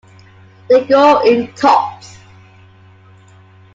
[0.67, 2.17] They grow in tufts.